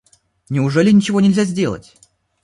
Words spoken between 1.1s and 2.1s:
нельзя сделать?